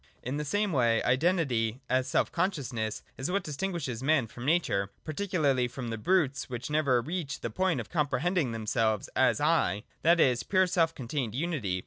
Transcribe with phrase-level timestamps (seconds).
[0.23, 5.67] In the same way, Identity, as self consciousness, is what distinguishes man from nature, particularly
[5.67, 10.41] from the brutes which never reach the point of comprehending themselves as' I,' that is,
[10.41, 11.79] pure self contained unity.